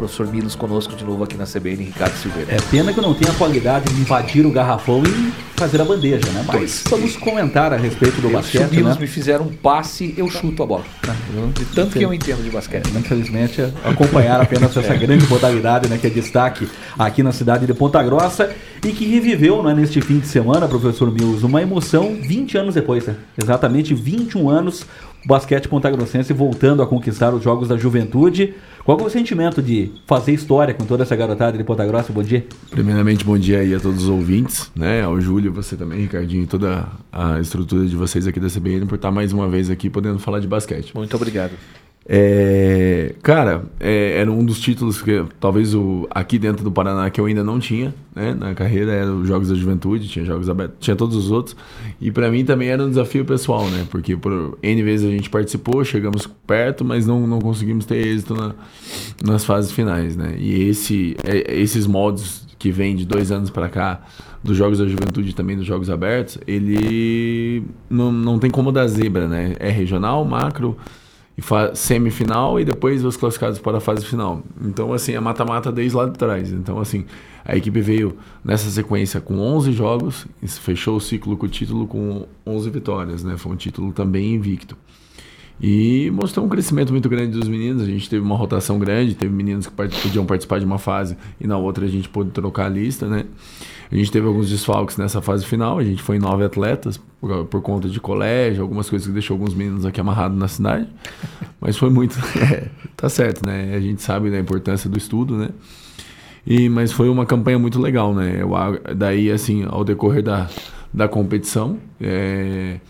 [0.00, 2.54] Professor Milos conosco de novo aqui na CBN, Ricardo Silveira.
[2.54, 6.26] É pena que não tenha a qualidade de invadir o garrafão e fazer a bandeja,
[6.30, 6.42] né?
[6.46, 9.00] Mas vamos comentar a respeito do eu, basquete, Se o Milos né?
[9.02, 10.84] me fizer um passe, eu chuto a bola.
[11.54, 12.88] De tanto que eu entendo de basquete.
[12.96, 16.66] Infelizmente, acompanhar apenas essa grande modalidade né, que é destaque
[16.98, 18.50] aqui na cidade de Ponta Grossa
[18.82, 23.06] e que reviveu né, neste fim de semana, professor Mills, uma emoção 20 anos depois,
[23.06, 23.16] né?
[23.36, 24.86] exatamente 21 anos,
[25.24, 28.54] o basquete pontagrossense voltando a conquistar os Jogos da Juventude.
[28.90, 32.12] Qual é o sentimento de fazer história com toda essa garotada de Ponta Grossa?
[32.12, 32.44] Bom dia.
[32.70, 35.02] Primeiramente, bom dia aí a todos os ouvintes, né?
[35.02, 38.96] Ao Júlio, você também, Ricardinho, e toda a estrutura de vocês aqui da CBN por
[38.96, 40.90] estar mais uma vez aqui podendo falar de basquete.
[40.92, 41.52] Muito obrigado.
[42.12, 47.20] É, cara, é, era um dos títulos que talvez o, aqui dentro do Paraná que
[47.20, 48.34] eu ainda não tinha, né?
[48.34, 51.54] Na carreira era os Jogos da Juventude, tinha Jogos Abertos, tinha todos os outros.
[52.00, 53.86] E para mim também era um desafio pessoal, né?
[53.88, 58.34] Porque por N vezes a gente participou, chegamos perto, mas não, não conseguimos ter êxito
[58.34, 58.56] na,
[59.22, 60.34] nas fases finais, né?
[60.36, 64.02] E esse, é, esses moldes que vem de dois anos para cá,
[64.42, 68.88] dos Jogos da Juventude e também dos Jogos Abertos, ele não, não tem como dar
[68.88, 69.54] zebra, né?
[69.60, 70.76] É regional, macro
[71.74, 74.42] semifinal e depois os classificados para a fase final.
[74.62, 76.52] Então, assim, é mata-mata desde lá de trás.
[76.52, 77.04] Então, assim,
[77.44, 82.26] a equipe veio nessa sequência com 11 jogos, fechou o ciclo com o título com
[82.46, 83.36] 11 vitórias, né?
[83.36, 84.76] Foi um título também invicto.
[85.62, 87.82] E mostrou um crescimento muito grande dos meninos.
[87.82, 91.16] A gente teve uma rotação grande, teve meninos que part podiam participar de uma fase
[91.38, 93.26] e na outra a gente pôde trocar a lista, né?
[93.92, 95.78] A gente teve alguns desfalques nessa fase final.
[95.78, 99.34] A gente foi em nove atletas por, por conta de colégio, algumas coisas que deixou
[99.34, 100.86] alguns meninos aqui amarrados na cidade.
[101.60, 102.18] Mas foi muito.
[102.40, 103.74] É, tá certo, né?
[103.74, 105.50] A gente sabe da importância do estudo, né?
[106.46, 108.38] E, mas foi uma campanha muito legal, né?
[108.40, 108.50] Eu,
[108.96, 110.48] daí, assim, ao decorrer da,
[110.92, 112.80] da competição, é,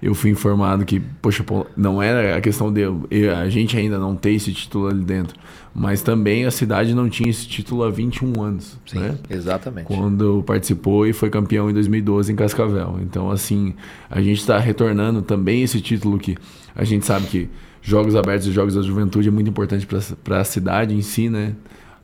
[0.00, 1.44] eu fui informado que, poxa,
[1.76, 2.84] não era a questão de
[3.28, 5.36] a gente ainda não ter esse título ali dentro,
[5.74, 8.78] mas também a cidade não tinha esse título há 21 anos.
[8.86, 9.18] Sim, né?
[9.28, 9.86] exatamente.
[9.86, 12.98] Quando participou e foi campeão em 2012 em Cascavel.
[13.02, 13.74] Então, assim,
[14.08, 16.36] a gente está retornando também esse título que
[16.74, 17.48] a gente sabe que
[17.82, 19.86] Jogos Abertos e Jogos da Juventude é muito importante
[20.22, 21.54] para a cidade em si, né?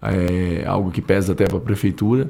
[0.03, 2.29] É algo que pesa até para a prefeitura.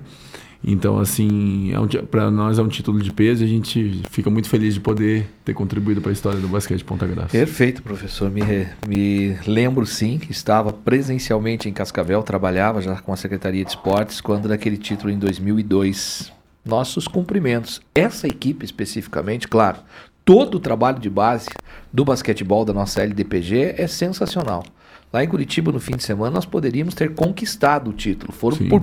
[0.66, 4.30] Então, assim, é um, para nós é um título de peso e a gente fica
[4.30, 7.28] muito feliz de poder ter contribuído para a história do basquete Ponta Grossa.
[7.28, 8.30] Perfeito, professor.
[8.30, 8.42] Me,
[8.88, 14.22] me lembro sim que estava presencialmente em Cascavel, trabalhava já com a Secretaria de Esportes
[14.22, 16.32] quando daquele título em 2002.
[16.64, 17.82] Nossos cumprimentos.
[17.94, 19.80] Essa equipe especificamente, claro,
[20.24, 21.50] todo o trabalho de base
[21.92, 24.64] do basquetebol da nossa LDPG é sensacional.
[25.12, 28.32] Lá em Curitiba, no fim de semana, nós poderíamos ter conquistado o título.
[28.32, 28.68] Foram Sim.
[28.68, 28.82] por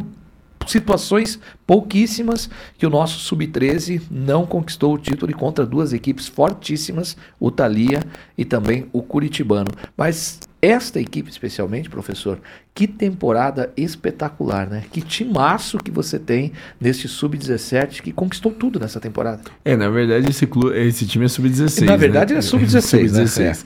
[0.67, 7.15] situações pouquíssimas que o nosso sub-13 não conquistou o título e contra duas equipes fortíssimas,
[7.39, 8.01] o Thalia
[8.37, 9.69] e também o Curitibano.
[9.95, 12.39] Mas esta equipe especialmente, professor,
[12.73, 14.83] que temporada espetacular, né?
[14.91, 19.41] Que timaço que você tem nesse sub-17 que conquistou tudo nessa temporada.
[19.65, 21.85] É, na verdade esse, clube, esse time é sub-16.
[21.85, 22.39] Na verdade né?
[22.39, 23.57] é sub-16, sub né?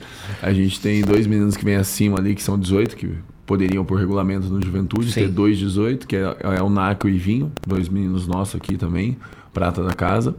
[0.41, 3.11] A gente tem dois meninos que vêm acima ali que são 18, que
[3.45, 5.21] poderiam, por regulamento no Juventude, Sim.
[5.21, 9.17] ter dois 18, que é, é o Naco e Vinho, dois meninos nossos aqui também,
[9.53, 10.35] prata da casa,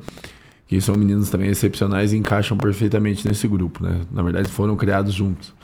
[0.67, 4.01] que são meninos também excepcionais e encaixam perfeitamente nesse grupo, né?
[4.11, 5.55] Na verdade, foram criados juntos.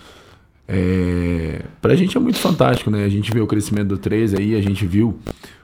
[0.68, 3.04] É, pra gente é muito fantástico, né?
[3.04, 5.18] A gente vê o crescimento do 13 aí, a gente viu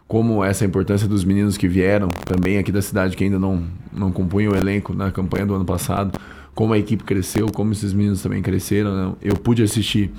[0.08, 3.62] como essa importância dos meninos que vieram também aqui da cidade, que ainda não,
[3.92, 6.18] não compunham o elenco na campanha do ano passado,
[6.54, 8.94] como a equipe cresceu, como esses meninos também cresceram.
[8.94, 9.14] Né?
[9.22, 10.10] Eu pude assistir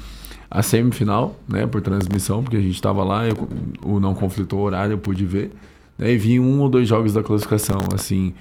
[0.49, 3.47] a semifinal, né, por transmissão, porque a gente estava lá, eu,
[3.83, 5.51] o não conflitou o horário, eu pude ver.
[5.97, 8.33] Né, e vi um ou dois jogos da classificação, assim,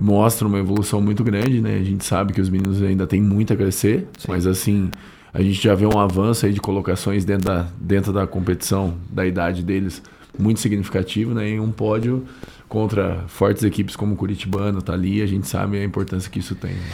[0.00, 1.76] mostra uma evolução muito grande, né?
[1.76, 4.28] A gente sabe que os meninos ainda têm muito a crescer, Sim.
[4.28, 4.90] mas assim,
[5.32, 9.26] a gente já vê um avanço aí de colocações dentro da, dentro da competição, da
[9.26, 10.02] idade deles,
[10.38, 11.48] muito significativo, né?
[11.48, 12.24] Em um pódio
[12.68, 16.54] contra fortes equipes como o Curitibano, tá ali, a gente sabe a importância que isso
[16.54, 16.72] tem.
[16.72, 16.90] Né?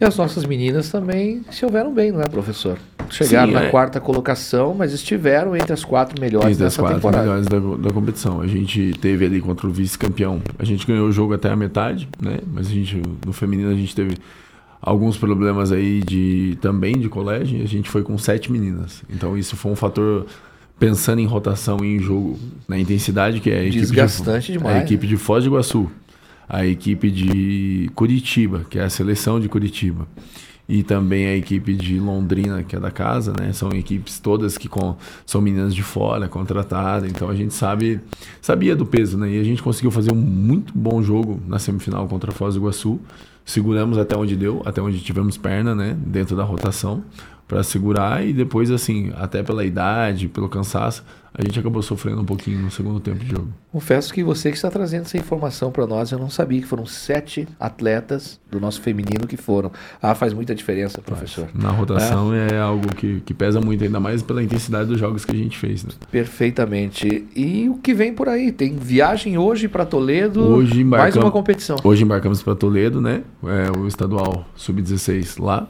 [0.00, 2.78] E as nossas meninas também se houveram bem, não é, professor?
[3.10, 3.70] Chegaram Sim, na é.
[3.70, 7.22] quarta colocação, mas estiveram entre as quatro melhores entre dessa as quatro temporada.
[7.22, 8.40] melhores da, da competição.
[8.40, 10.42] A gente teve ali contra o vice-campeão.
[10.58, 12.38] A gente ganhou o jogo até a metade, né?
[12.52, 14.16] Mas a gente, no feminino, a gente teve
[14.80, 17.58] alguns problemas aí de também de colégio.
[17.58, 19.02] E a gente foi com sete meninas.
[19.08, 20.26] Então isso foi um fator
[20.78, 22.38] pensando em rotação e em jogo,
[22.68, 24.76] na intensidade que é a equipe Desgastante de, demais.
[24.76, 25.90] A equipe de Foz do Iguaçu
[26.48, 30.08] a equipe de Curitiba, que é a seleção de Curitiba,
[30.68, 33.52] e também a equipe de Londrina, que é da casa, né?
[33.54, 38.00] São equipes todas que com, são meninas de fora, contratadas, então a gente sabe,
[38.42, 39.30] sabia do peso, né?
[39.30, 42.60] E a gente conseguiu fazer um muito bom jogo na semifinal contra a Foz do
[42.60, 43.00] Iguaçu.
[43.46, 45.96] Seguramos até onde deu, até onde tivemos perna, né?
[46.06, 47.02] Dentro da rotação.
[47.48, 51.02] Para segurar e depois assim, até pela idade, pelo cansaço,
[51.32, 53.48] a gente acabou sofrendo um pouquinho no segundo tempo de jogo.
[53.70, 56.84] Confesso que você que está trazendo essa informação para nós, eu não sabia que foram
[56.84, 59.70] sete atletas do nosso feminino que foram.
[60.02, 61.48] Ah, faz muita diferença, professor.
[61.54, 65.24] Na rotação é, é algo que, que pesa muito, ainda mais pela intensidade dos jogos
[65.24, 65.84] que a gente fez.
[65.84, 65.90] Né?
[66.10, 67.26] Perfeitamente.
[67.34, 68.50] E o que vem por aí?
[68.50, 71.76] Tem viagem hoje para Toledo, hoje mais uma competição.
[71.84, 73.22] Hoje embarcamos para Toledo, né?
[73.44, 75.68] É, o estadual sub-16 lá.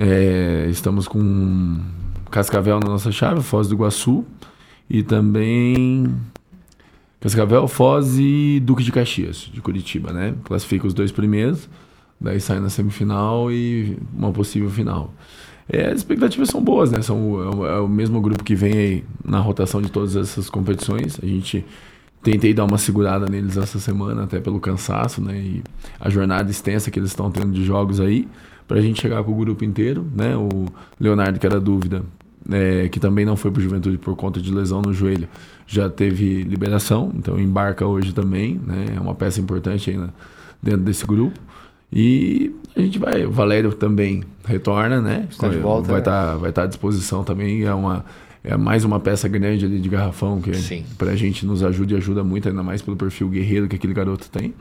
[0.00, 1.80] É, estamos com
[2.30, 4.24] Cascavel na nossa chave, Foz do Iguaçu.
[4.88, 6.06] E também
[7.20, 10.34] Cascavel, Foz e Duque de Caxias, de Curitiba, né?
[10.44, 11.68] Classifica os dois primeiros,
[12.18, 15.12] daí sai na semifinal e uma possível final.
[15.68, 17.02] É, as expectativas são boas, né?
[17.02, 20.48] São, é, o, é o mesmo grupo que vem aí na rotação de todas essas
[20.48, 21.18] competições.
[21.22, 21.66] A gente
[22.22, 25.36] tentei dar uma segurada neles essa semana, até pelo cansaço, né?
[25.38, 25.62] E
[26.00, 28.26] a jornada extensa que eles estão tendo de jogos aí,
[28.68, 30.36] para a gente chegar com o grupo inteiro, né?
[30.36, 30.66] O
[31.00, 32.02] Leonardo, que era dúvida,
[32.50, 35.26] é, que também não foi para o Juventude por conta de lesão no joelho,
[35.66, 38.94] já teve liberação, então embarca hoje também, né?
[38.96, 39.98] É uma peça importante aí
[40.62, 41.40] dentro desse grupo.
[41.90, 45.26] E a gente vai, o Valério também retorna, né?
[45.30, 45.90] Está de volta.
[45.90, 46.32] Vai estar né?
[46.32, 48.04] tá, vai tá à disposição também, é uma
[48.44, 50.52] é mais uma peça grande ali de garrafão que
[50.96, 53.92] para a gente nos ajuda e ajuda muito, ainda mais pelo perfil guerreiro que aquele
[53.92, 54.54] garoto tem.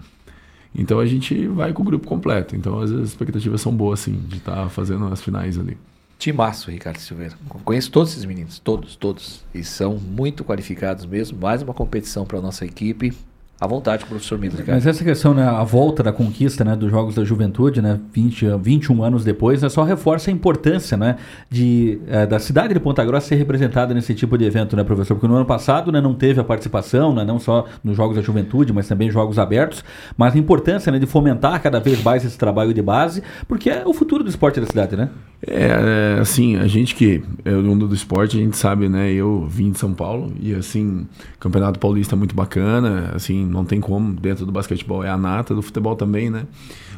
[0.73, 2.55] Então a gente vai com o grupo completo.
[2.55, 5.77] Então as expectativas são boas, sim, de estar tá fazendo as finais ali.
[6.17, 7.35] Timaço, Ricardo Silveira.
[7.63, 9.45] Conheço todos esses meninos, todos, todos.
[9.53, 11.39] E são muito qualificados mesmo.
[11.39, 13.13] Mais uma competição para a nossa equipe.
[13.59, 14.63] À vontade, professor Miller.
[14.67, 18.45] Mas essa questão, né, a volta da conquista né, dos Jogos da Juventude, né, 20,
[18.61, 21.15] 21 anos depois, né, só reforça a importância né,
[21.49, 25.15] de, é, da cidade de Ponta Grossa ser representada nesse tipo de evento, né, professor?
[25.15, 28.21] Porque no ano passado né, não teve a participação, né, não só nos Jogos da
[28.21, 29.83] Juventude, mas também Jogos Abertos,
[30.15, 33.81] mas a importância né, de fomentar cada vez mais esse trabalho de base, porque é
[33.87, 35.09] o futuro do esporte da cidade, né?
[35.41, 39.11] É, é assim, a gente que é do mundo do esporte, a gente sabe, né,
[39.11, 41.07] eu vim de São Paulo e, assim,
[41.39, 45.55] Campeonato Paulista é muito bacana, assim, não tem como, dentro do basquetebol é a nata,
[45.55, 46.45] do futebol também, né?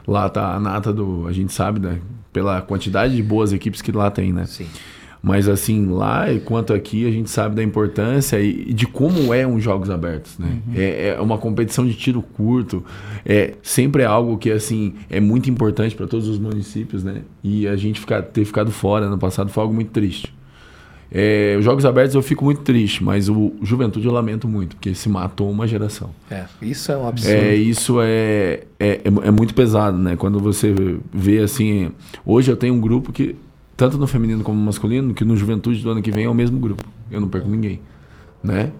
[0.07, 1.99] Lá tá a nata do, a gente sabe, né?
[2.33, 4.45] Pela quantidade de boas equipes que lá tem, né?
[4.45, 4.67] Sim.
[5.21, 9.45] Mas assim, lá e quanto aqui, a gente sabe da importância e de como é
[9.45, 10.59] um Jogos Abertos, né?
[10.67, 10.73] Uhum.
[10.75, 12.83] É, é, uma competição de tiro curto,
[13.25, 17.23] é sempre é algo que assim é muito importante para todos os municípios, né?
[17.43, 20.33] E a gente ficar, ter ficado fora no passado foi algo muito triste.
[21.11, 24.93] É, os Jogos Abertos eu fico muito triste, mas o Juventude eu lamento muito, porque
[24.93, 26.11] se matou uma geração.
[26.29, 27.35] É, isso é um absurdo.
[27.35, 30.15] É, isso é, é, é, é muito pesado, né?
[30.15, 30.73] Quando você
[31.11, 31.91] vê assim.
[32.23, 33.35] Hoje eu tenho um grupo que,
[33.75, 36.35] tanto no feminino como no masculino, que no Juventude do ano que vem é o
[36.35, 36.83] mesmo grupo.
[37.09, 37.79] Eu não perco ninguém,
[38.43, 38.71] né?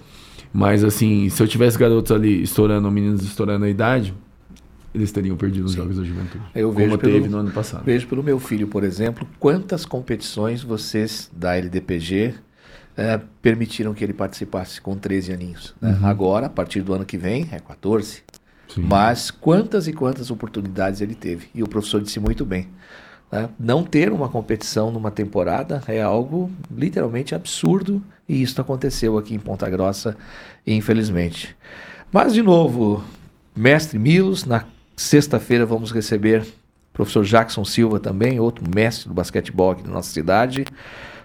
[0.53, 4.13] Mas assim, se eu tivesse garotos ali estourando, meninos estourando a idade,
[4.99, 6.43] eles teriam perdido os Jogos da Juventude.
[6.53, 7.83] Eu como pelo, teve no ano passado.
[7.83, 12.35] Vejo pelo meu filho, por exemplo, quantas competições vocês da LDPG
[12.97, 15.73] é, permitiram que ele participasse com 13 aninhos.
[15.79, 15.97] Né?
[15.99, 16.07] Uhum.
[16.07, 18.23] Agora, a partir do ano que vem, é 14.
[18.67, 18.81] Sim.
[18.81, 21.47] Mas quantas e quantas oportunidades ele teve.
[21.55, 22.67] E o professor disse muito bem.
[23.31, 23.49] Né?
[23.59, 28.03] Não ter uma competição numa temporada é algo literalmente absurdo.
[28.27, 30.15] E isso aconteceu aqui em Ponta Grossa,
[30.67, 31.55] infelizmente.
[32.11, 33.03] Mas, de novo,
[33.55, 34.65] mestre Milos, na
[34.99, 36.45] Sexta-feira vamos receber o
[36.91, 40.65] professor Jackson Silva também, outro mestre do basquetebol aqui na nossa cidade.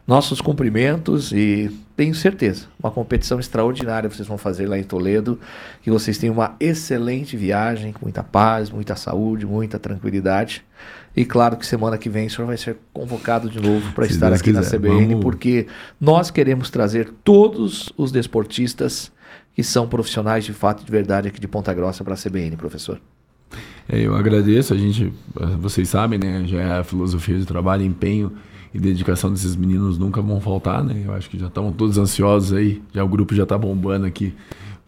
[0.06, 5.40] Nossos cumprimentos e tenho certeza, uma competição extraordinária vocês vão fazer lá em Toledo,
[5.82, 10.64] que vocês tenham uma excelente viagem, com muita paz, muita saúde, muita tranquilidade.
[11.16, 14.28] E claro que semana que vem o senhor vai ser convocado de novo para estar
[14.28, 15.24] Deus aqui quiser, na CBN, vamos...
[15.24, 15.66] porque
[16.00, 19.10] nós queremos trazer todos os desportistas
[19.52, 23.00] que são profissionais de fato de verdade aqui de Ponta Grossa para a CBN, professor.
[23.88, 25.12] É, eu agradeço, a gente,
[25.60, 26.44] vocês sabem, né?
[26.46, 28.32] Já é a filosofia de trabalho, empenho
[28.72, 31.02] e dedicação desses meninos nunca vão faltar, né?
[31.04, 34.32] Eu acho que já estão todos ansiosos aí, já o grupo já está bombando aqui,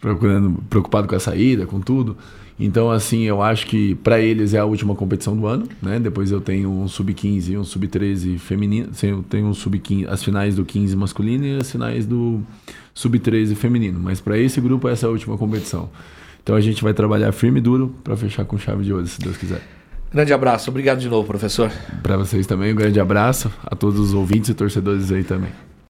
[0.01, 2.17] procurando, preocupado com a saída, com tudo.
[2.59, 6.01] Então, assim, eu acho que para eles é a última competição do ano, né?
[6.01, 10.57] Depois eu tenho um sub-15 e um sub-13 feminino, eu tenho um sub-15, as finais
[10.57, 12.41] do 15 masculino e as finais do
[12.95, 14.01] sub-13 feminino.
[14.03, 15.91] Mas para esse grupo essa é a última competição.
[16.47, 19.19] Então a gente vai trabalhar firme e duro para fechar com chave de ouro, se
[19.21, 19.61] Deus quiser.
[20.13, 21.73] Grande abraço, obrigado de novo, professor.
[22.05, 25.51] Para vocês também, um grande abraço a todos os ouvintes e torcedores aí também.